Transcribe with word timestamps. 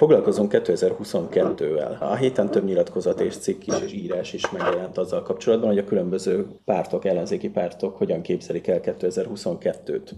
Foglalkozunk 0.00 0.52
2022-vel. 0.54 1.98
A 1.98 2.14
héten 2.14 2.50
több 2.50 2.64
nyilatkozat 2.64 3.20
és 3.20 3.36
cikk 3.36 3.66
is 3.66 3.80
és 3.80 3.92
írás 3.92 4.32
is 4.32 4.50
megjelent 4.50 4.98
azzal 4.98 5.22
kapcsolatban, 5.22 5.68
hogy 5.68 5.78
a 5.78 5.84
különböző 5.84 6.46
pártok, 6.64 7.04
ellenzéki 7.04 7.48
pártok 7.48 7.96
hogyan 7.96 8.22
képzelik 8.22 8.66
el 8.66 8.80
2022-t. 8.82 10.10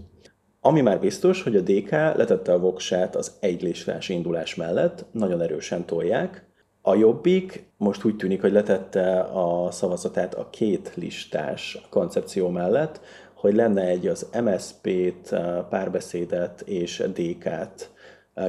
Ami 0.61 0.81
már 0.81 0.99
biztos, 0.99 1.43
hogy 1.43 1.55
a 1.55 1.61
DK 1.61 1.91
letette 1.91 2.53
a 2.53 2.59
voksát 2.59 3.15
az 3.15 3.31
egylistás 3.39 4.09
indulás 4.09 4.55
mellett, 4.55 5.05
nagyon 5.11 5.41
erősen 5.41 5.85
tolják. 5.85 6.45
A 6.81 6.95
Jobbik 6.95 7.69
most 7.77 8.03
úgy 8.03 8.15
tűnik, 8.15 8.41
hogy 8.41 8.51
letette 8.51 9.19
a 9.19 9.71
szavazatát 9.71 10.33
a 10.33 10.47
két 10.49 10.91
listás 10.95 11.87
koncepció 11.89 12.49
mellett, 12.49 13.01
hogy 13.33 13.55
lenne 13.55 13.81
egy 13.81 14.07
az 14.07 14.29
MSZP-t, 14.43 15.35
párbeszédet 15.69 16.61
és 16.61 17.03
DK-t 17.13 17.91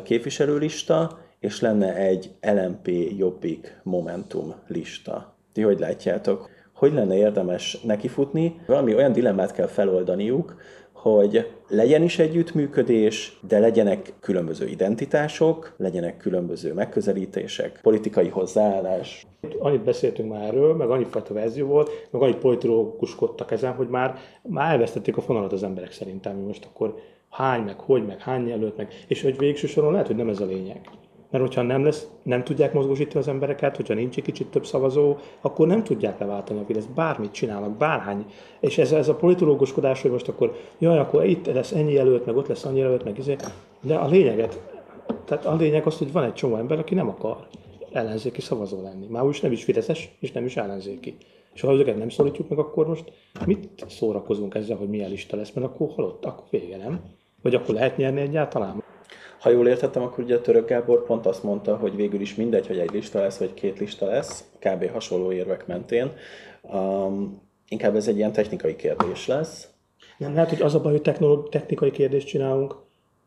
képviselőlista, 0.02 1.22
és 1.44 1.60
lenne 1.60 1.96
egy 1.96 2.30
LMP 2.40 2.90
Jobbik 3.16 3.80
Momentum 3.82 4.54
lista. 4.66 5.36
Ti 5.52 5.62
hogy 5.62 5.78
látjátok? 5.78 6.50
Hogy 6.72 6.92
lenne 6.92 7.16
érdemes 7.16 7.80
nekifutni? 7.80 8.60
Valami 8.66 8.94
olyan 8.94 9.12
dilemmát 9.12 9.52
kell 9.52 9.66
feloldaniuk, 9.66 10.56
hogy 10.92 11.50
legyen 11.68 12.02
is 12.02 12.18
együttműködés, 12.18 13.38
de 13.48 13.58
legyenek 13.58 14.12
különböző 14.20 14.66
identitások, 14.66 15.74
legyenek 15.76 16.16
különböző 16.16 16.72
megközelítések, 16.72 17.78
politikai 17.82 18.28
hozzáállás. 18.28 19.26
Annyit 19.58 19.84
beszéltünk 19.84 20.30
már 20.30 20.42
erről, 20.42 20.74
meg 20.74 20.90
annyi 20.90 21.04
fajta 21.04 21.34
verzió 21.34 21.66
volt, 21.66 21.90
meg 22.10 22.22
annyit 22.22 22.38
politológuskodtak 22.38 23.50
ezen, 23.50 23.72
hogy 23.72 23.88
már, 23.88 24.18
már 24.42 24.72
elvesztették 24.72 25.16
a 25.16 25.20
fonalat 25.20 25.52
az 25.52 25.62
emberek 25.62 25.92
szerintem, 25.92 26.36
hogy 26.36 26.46
most 26.46 26.64
akkor 26.64 26.94
hány, 27.30 27.62
meg 27.62 27.78
hogy, 27.80 28.06
meg 28.06 28.20
hány 28.20 28.48
jelölt, 28.48 28.76
meg, 28.76 28.92
és 29.08 29.22
hogy 29.22 29.38
végső 29.38 29.66
soron 29.66 29.92
lehet, 29.92 30.06
hogy 30.06 30.16
nem 30.16 30.28
ez 30.28 30.40
a 30.40 30.46
lényeg. 30.46 30.90
Mert 31.34 31.46
hogyha 31.46 31.62
nem, 31.62 31.84
lesz, 31.84 32.08
nem 32.22 32.44
tudják 32.44 32.72
mozgósítani 32.72 33.18
az 33.18 33.28
embereket, 33.28 33.76
hogyha 33.76 33.94
nincs 33.94 34.16
egy 34.16 34.22
kicsit 34.24 34.46
több 34.46 34.66
szavazó, 34.66 35.16
akkor 35.40 35.66
nem 35.66 35.84
tudják 35.84 36.18
leváltani 36.18 36.60
a 36.60 36.64
Fidesz. 36.64 36.84
Bármit 36.94 37.32
csinálnak, 37.32 37.76
bárhány. 37.76 38.24
És 38.60 38.78
ez, 38.78 38.92
ez 38.92 39.08
a 39.08 39.14
politológuskodás, 39.14 40.02
hogy 40.02 40.10
most 40.10 40.28
akkor, 40.28 40.56
jaj, 40.78 40.98
akkor 40.98 41.24
itt 41.24 41.46
lesz 41.46 41.72
ennyi 41.72 41.92
jelölt, 41.92 42.26
meg 42.26 42.36
ott 42.36 42.46
lesz 42.46 42.64
annyi 42.64 42.78
jelölt, 42.78 43.04
meg 43.04 43.18
izé. 43.18 43.36
De 43.80 43.94
a 43.94 44.06
lényeget, 44.06 44.60
tehát 45.24 45.44
a 45.44 45.54
lényeg 45.54 45.86
az, 45.86 45.98
hogy 45.98 46.12
van 46.12 46.24
egy 46.24 46.32
csomó 46.32 46.56
ember, 46.56 46.78
aki 46.78 46.94
nem 46.94 47.08
akar 47.08 47.46
ellenzéki 47.92 48.40
szavazó 48.40 48.82
lenni. 48.82 49.06
Már 49.06 49.24
úgy 49.24 49.38
nem 49.42 49.52
is 49.52 49.64
Fideszes, 49.64 50.16
és 50.20 50.32
nem 50.32 50.44
is 50.44 50.56
ellenzéki. 50.56 51.16
És 51.54 51.60
ha 51.60 51.72
ezeket 51.72 51.98
nem 51.98 52.08
szólítjuk 52.08 52.48
meg, 52.48 52.58
akkor 52.58 52.86
most 52.86 53.12
mit 53.46 53.84
szórakozunk 53.88 54.54
ezzel, 54.54 54.76
hogy 54.76 54.88
milyen 54.88 55.10
lista 55.10 55.36
lesz, 55.36 55.52
mert 55.52 55.66
akkor 55.66 55.88
halott, 55.94 56.24
akkor 56.24 56.44
vége, 56.50 56.76
nem? 56.76 57.00
Vagy 57.42 57.54
akkor 57.54 57.74
lehet 57.74 57.96
nyerni 57.96 58.20
egyáltalán? 58.20 58.82
Ha 59.44 59.50
jól 59.50 59.68
értettem, 59.68 60.02
akkor 60.02 60.24
ugye 60.24 60.34
a 60.34 60.40
Török 60.40 60.68
Gábor 60.68 61.04
pont 61.04 61.26
azt 61.26 61.42
mondta, 61.42 61.76
hogy 61.76 61.96
végül 61.96 62.20
is 62.20 62.34
mindegy, 62.34 62.66
hogy 62.66 62.78
egy 62.78 62.90
lista 62.90 63.20
lesz, 63.20 63.38
vagy 63.38 63.54
két 63.54 63.78
lista 63.78 64.06
lesz, 64.06 64.44
kb. 64.58 64.90
hasonló 64.90 65.32
érvek 65.32 65.66
mentén. 65.66 66.12
Um, 66.62 67.42
inkább 67.68 67.96
ez 67.96 68.08
egy 68.08 68.16
ilyen 68.16 68.32
technikai 68.32 68.76
kérdés 68.76 69.26
lesz. 69.26 69.68
Nem 70.18 70.34
lehet, 70.34 70.48
hogy 70.48 70.62
az 70.62 70.74
a 70.74 70.80
baj, 70.80 70.92
hogy 70.92 71.48
technikai 71.50 71.90
kérdést 71.90 72.26
csinálunk, 72.26 72.76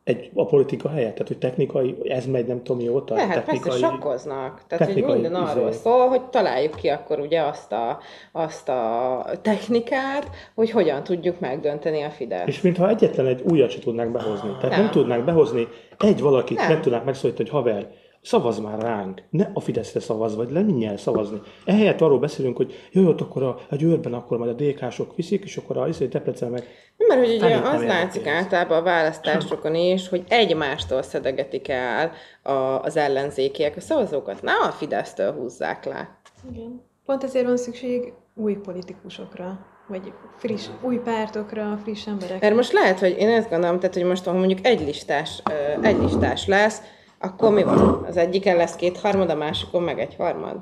egy, 0.07 0.29
a 0.33 0.45
politika 0.45 0.89
helyett, 0.89 1.11
tehát 1.11 1.27
hogy 1.27 1.37
technikai, 1.37 1.97
ez 2.03 2.25
megy 2.25 2.45
nem 2.45 2.63
tudom 2.63 2.81
mióta. 2.81 3.13
Lehet, 3.13 3.33
technikai, 3.33 3.69
persze 3.69 3.85
sokkoznak. 3.87 4.61
Tehát 4.67 4.93
hogy 4.93 5.03
minden 5.03 5.35
arról 5.35 5.69
izé. 5.69 5.77
szól, 5.77 6.07
hogy 6.07 6.21
találjuk 6.21 6.75
ki 6.75 6.87
akkor 6.87 7.19
ugye 7.19 7.41
azt 7.41 7.71
a, 7.71 7.99
azt 8.31 8.69
a 8.69 9.25
technikát, 9.41 10.29
hogy 10.55 10.71
hogyan 10.71 11.03
tudjuk 11.03 11.39
megdönteni 11.39 12.01
a 12.01 12.09
Fidesz. 12.09 12.47
És 12.47 12.61
mintha 12.61 12.89
egyetlen 12.89 13.25
egy 13.25 13.41
újat 13.41 13.69
se 13.69 13.79
tudnánk 13.79 14.11
behozni. 14.11 14.49
Tehát 14.49 14.69
nem, 14.69 14.81
nem 14.81 14.91
tudnánk 14.91 15.25
behozni 15.25 15.67
egy 15.97 16.21
valakit, 16.21 16.57
nem, 16.57 16.69
nem 16.69 16.81
tudnánk 16.81 17.05
megszólítani, 17.05 17.49
hogy 17.49 17.63
haver, 17.63 17.87
szavaz 18.27 18.59
már 18.59 18.79
ránk, 18.79 19.21
ne 19.29 19.49
a 19.53 19.59
Fideszre 19.59 19.99
szavaz, 19.99 20.35
vagy 20.35 20.51
le 20.51 20.97
szavazni. 20.97 21.41
Ehelyett 21.65 22.01
arról 22.01 22.19
beszélünk, 22.19 22.57
hogy 22.57 22.73
jó, 22.91 23.07
ott 23.07 23.21
akkor 23.21 23.43
a, 23.43 23.57
a 23.69 23.75
Győrben 23.75 24.13
akkor 24.13 24.37
majd 24.37 24.49
a 24.49 24.63
DK-sok 24.63 25.15
viszik, 25.15 25.43
és 25.43 25.57
akkor 25.57 25.77
a 25.77 25.87
izé, 25.87 26.05
Debrecen 26.05 26.49
meg... 26.51 26.63
Mert 26.97 27.25
hogy 27.25 27.35
ugye 27.35 27.55
az 27.55 27.83
látszik 27.83 28.27
általában 28.27 28.77
a 28.77 28.81
választásokon 28.83 29.75
is, 29.75 30.09
hogy 30.09 30.23
egymástól 30.27 31.01
szedegetik 31.01 31.67
el 31.67 32.11
a, 32.41 32.51
az 32.81 32.97
ellenzékiek 32.97 33.75
a 33.75 33.81
szavazókat, 33.81 34.41
ne 34.41 34.51
a 34.51 34.71
Fidesztől 34.71 35.33
húzzák 35.33 35.85
le. 35.85 36.19
Igen. 36.51 36.81
Pont 37.05 37.23
ezért 37.23 37.45
van 37.45 37.57
szükség 37.57 38.13
új 38.35 38.55
politikusokra, 38.55 39.65
vagy 39.87 40.13
friss, 40.37 40.67
új 40.81 40.97
pártokra, 40.97 41.79
friss 41.83 42.07
emberekre. 42.07 42.37
Mert 42.41 42.55
most 42.55 42.71
lehet, 42.71 42.99
hogy 42.99 43.15
én 43.17 43.29
ezt 43.29 43.49
gondolom, 43.49 43.79
tehát, 43.79 43.95
hogy 43.95 44.05
most 44.05 44.25
ha 44.25 44.33
mondjuk 44.33 44.65
egy 44.65 44.79
listás, 44.79 45.43
egy 45.81 45.97
listás 45.97 46.47
lesz, 46.47 46.81
akkor 47.19 47.51
mi 47.51 47.63
van? 47.63 48.05
Az 48.07 48.17
egyiken 48.17 48.57
lesz 48.57 48.75
két 48.75 48.97
harmad, 48.97 49.29
a 49.29 49.35
másikon 49.35 49.83
meg 49.83 49.99
egy 49.99 50.15
harmad. 50.15 50.57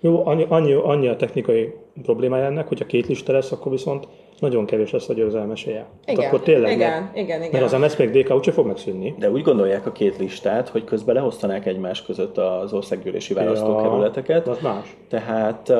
Jó, 0.00 0.26
annyi, 0.26 0.46
annyi, 0.48 0.72
annyi 0.72 1.08
a 1.08 1.16
technikai 1.16 1.74
problémája 2.02 2.44
ennek, 2.44 2.68
hogyha 2.68 2.86
két 2.86 3.06
lista 3.06 3.32
lesz, 3.32 3.52
akkor 3.52 3.72
viszont 3.72 4.08
nagyon 4.38 4.66
kevés 4.66 4.90
lesz 4.90 5.08
a 5.08 5.12
győzelmes 5.12 5.62
Igen, 5.62 5.86
hát 6.06 6.18
akkor 6.18 6.40
tényleg 6.40 6.72
igen, 6.72 7.02
meg, 7.02 7.22
igen, 7.24 7.42
igen. 7.42 7.60
Mert 7.60 7.72
az 7.72 7.80
MSZP 7.80 8.10
DK 8.10 8.34
úgyse 8.34 8.52
fog 8.52 8.66
megszűnni. 8.66 9.14
De 9.18 9.30
úgy 9.30 9.42
gondolják 9.42 9.86
a 9.86 9.92
két 9.92 10.18
listát, 10.18 10.68
hogy 10.68 10.84
közben 10.84 11.14
leosztanák 11.14 11.66
egymás 11.66 12.02
között 12.02 12.38
az 12.38 12.72
országgyűlési 12.72 13.34
választókerületeket. 13.34 14.46
Ja, 14.46 14.52
az 14.52 14.58
más. 14.62 14.96
Tehát 15.08 15.70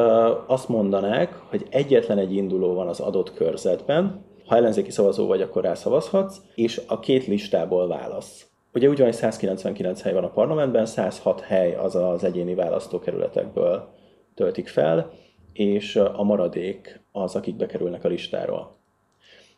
azt 0.46 0.68
mondanák, 0.68 1.40
hogy 1.50 1.66
egyetlen 1.70 2.18
egy 2.18 2.34
induló 2.34 2.74
van 2.74 2.88
az 2.88 3.00
adott 3.00 3.34
körzetben, 3.34 4.24
ha 4.46 4.56
ellenzéki 4.56 4.90
szavazó 4.90 5.26
vagy, 5.26 5.40
akkor 5.40 5.62
rászavazhatsz, 5.62 6.36
és 6.54 6.80
a 6.86 7.00
két 7.00 7.26
listából 7.26 7.88
válasz. 7.88 8.51
Ugye 8.74 8.88
ugyanis 8.88 9.14
199 9.14 10.02
hely 10.02 10.12
van 10.12 10.24
a 10.24 10.30
parlamentben, 10.30 10.86
106 10.86 11.40
hely 11.40 11.74
az 11.74 11.94
az 11.94 12.24
egyéni 12.24 12.54
választókerületekből 12.54 13.88
töltik 14.34 14.68
fel, 14.68 15.12
és 15.52 15.96
a 15.96 16.22
maradék 16.22 17.00
az, 17.12 17.34
akik 17.34 17.56
bekerülnek 17.56 18.04
a 18.04 18.08
listáról. 18.08 18.80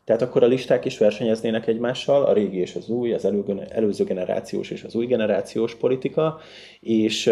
Tehát 0.04 0.22
akkor 0.22 0.42
a 0.42 0.46
listák 0.46 0.84
is 0.84 0.98
versenyeznének 0.98 1.66
egymással, 1.66 2.24
a 2.24 2.32
régi 2.32 2.58
és 2.58 2.74
az 2.74 2.88
új, 2.88 3.12
az 3.12 3.32
előző 3.68 4.04
generációs 4.04 4.70
és 4.70 4.84
az 4.84 4.94
új 4.94 5.06
generációs 5.06 5.74
politika, 5.74 6.38
és 6.80 7.26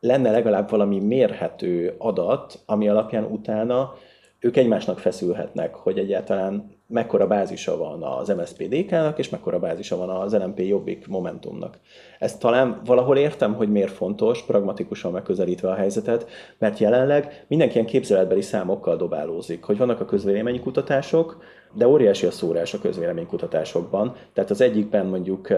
lenne 0.00 0.30
legalább 0.30 0.70
valami 0.70 1.00
mérhető 1.00 1.94
adat, 1.98 2.62
ami 2.66 2.88
alapján 2.88 3.24
utána 3.24 3.94
ők 4.38 4.56
egymásnak 4.56 4.98
feszülhetnek, 4.98 5.74
hogy 5.74 5.98
egyáltalán 5.98 6.75
mekkora 6.86 7.26
bázisa 7.26 7.76
van 7.76 8.02
az 8.02 8.28
MSZPDK-nak, 8.28 9.18
és 9.18 9.28
mekkora 9.28 9.58
bázisa 9.58 9.96
van 9.96 10.08
az 10.08 10.34
LMP 10.34 10.58
Jobbik 10.58 11.06
Momentumnak. 11.06 11.78
Ezt 12.18 12.40
talán 12.40 12.80
valahol 12.84 13.16
értem, 13.16 13.54
hogy 13.54 13.70
miért 13.70 13.92
fontos, 13.92 14.42
pragmatikusan 14.42 15.12
megközelítve 15.12 15.70
a 15.70 15.74
helyzetet, 15.74 16.26
mert 16.58 16.78
jelenleg 16.78 17.44
mindenki 17.48 17.74
ilyen 17.74 17.86
képzeletbeli 17.86 18.42
számokkal 18.42 18.96
dobálózik, 18.96 19.64
hogy 19.64 19.78
vannak 19.78 20.00
a 20.00 20.04
közvéleménykutatások, 20.04 21.42
de 21.72 21.88
óriási 21.88 22.26
a 22.26 22.30
szórás 22.30 22.74
a 22.74 22.78
közvéleménykutatásokban. 22.78 24.14
Tehát 24.32 24.50
az 24.50 24.60
egyikben 24.60 25.06
mondjuk 25.06 25.48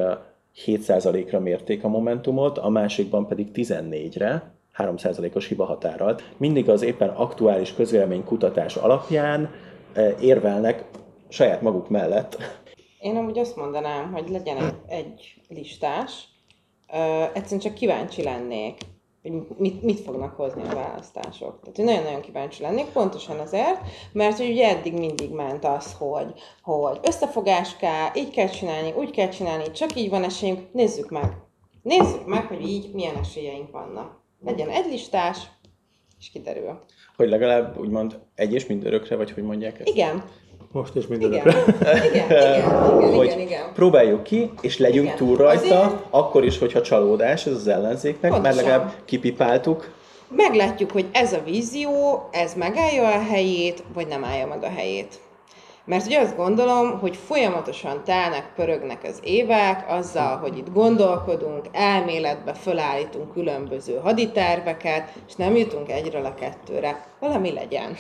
7%-ra 0.67 1.41
mérték 1.41 1.85
a 1.85 1.89
Momentumot, 1.89 2.59
a 2.59 2.69
másikban 2.69 3.27
pedig 3.27 3.49
14-re, 3.55 4.51
3%-os 4.77 5.47
hiba 5.49 5.65
határral. 5.65 6.17
Mindig 6.37 6.69
az 6.69 6.83
éppen 6.83 7.09
aktuális 7.09 7.75
közvéleménykutatás 7.75 8.77
alapján 8.77 9.51
érvelnek 10.21 10.85
saját 11.29 11.63
maguk 11.63 11.89
mellett. 11.89 12.37
Én 13.01 13.17
amúgy 13.17 13.39
azt 13.39 13.57
mondanám, 13.57 14.13
hogy 14.13 14.29
legyen 14.29 14.57
egy, 14.57 14.75
egy 14.87 15.35
listás. 15.49 16.29
Uh, 16.93 17.23
egyszerűen 17.23 17.61
csak 17.61 17.75
kíváncsi 17.75 18.23
lennék, 18.23 18.79
hogy 19.23 19.57
mit, 19.57 19.83
mit 19.83 20.01
fognak 20.01 20.37
hozni 20.37 20.63
a 20.63 20.75
választások. 20.75 21.61
Tehát, 21.61 21.77
hogy 21.77 21.85
nagyon-nagyon 21.85 22.21
kíváncsi 22.21 22.63
lennék, 22.63 22.87
pontosan 22.87 23.39
azért, 23.39 23.81
mert 24.13 24.37
hogy 24.37 24.51
ugye 24.51 24.69
eddig 24.77 24.93
mindig 24.93 25.31
ment 25.31 25.65
az, 25.65 25.95
hogy, 25.99 26.33
hogy 26.63 26.99
összefogás 27.03 27.77
kell, 27.77 28.09
így 28.15 28.31
kell 28.31 28.49
csinálni, 28.49 28.93
úgy 28.97 29.11
kell 29.11 29.29
csinálni, 29.29 29.71
csak 29.71 29.97
így 29.97 30.11
van 30.11 30.25
esélyünk, 30.25 30.73
nézzük 30.73 31.11
meg. 31.11 31.33
Nézzük 31.83 32.27
meg, 32.27 32.47
hogy 32.47 32.69
így 32.69 32.91
milyen 32.95 33.17
esélyeink 33.17 33.71
vannak. 33.71 34.21
Legyen 34.45 34.69
egy 34.69 34.87
listás, 34.87 35.39
és 36.19 36.31
kiderül. 36.31 36.85
Hogy 37.17 37.29
legalább 37.29 37.79
úgymond 37.79 38.19
egy 38.35 38.53
és 38.53 38.67
mindörökre, 38.67 39.17
vagy 39.17 39.31
hogy 39.31 39.43
mondják 39.43 39.79
ezt? 39.81 39.89
Igen, 39.89 40.25
most 40.73 40.95
is 40.95 41.07
mindenekre. 41.07 41.65
Igen, 41.81 42.15
igen, 42.15 42.25
igen, 42.25 42.59
igen, 42.59 43.15
hogy 43.15 43.27
igen, 43.27 43.41
igen. 43.41 43.73
próbáljuk 43.75 44.23
ki, 44.23 44.51
és 44.61 44.79
legyünk 44.79 45.05
igen. 45.05 45.17
túl 45.17 45.37
rajta, 45.37 45.81
Azért... 45.81 46.01
akkor 46.11 46.45
is, 46.45 46.59
hogyha 46.59 46.83
csalódás 46.83 47.47
ez 47.47 47.53
az 47.53 47.67
ellenzéknek, 47.67 48.31
Pontosan. 48.31 48.57
mert 48.57 48.67
legalább 48.67 48.93
kipipáltuk. 49.05 49.91
Meglátjuk, 50.37 50.91
hogy 50.91 51.07
ez 51.13 51.33
a 51.33 51.41
vízió, 51.45 52.29
ez 52.33 52.55
megállja 52.55 53.07
a 53.07 53.23
helyét, 53.23 53.83
vagy 53.95 54.07
nem 54.07 54.25
állja 54.25 54.47
meg 54.47 54.63
a 54.63 54.69
helyét. 54.69 55.19
Mert 55.85 56.07
ugye 56.07 56.21
azt 56.21 56.37
gondolom, 56.37 56.99
hogy 56.99 57.17
folyamatosan 57.17 58.05
telnek, 58.05 58.53
pörögnek 58.57 59.05
az 59.05 59.19
évek, 59.23 59.85
azzal, 59.89 60.37
hogy 60.37 60.59
itt 60.59 60.73
gondolkodunk, 60.73 61.67
elméletbe 61.73 62.55
fölállítunk 62.55 63.33
különböző 63.33 64.01
haditerveket, 64.03 65.13
és 65.29 65.35
nem 65.35 65.57
jutunk 65.57 65.91
egyről 65.91 66.25
a 66.25 66.35
kettőre. 66.35 67.05
Valami 67.21 67.53
legyen. 67.53 67.97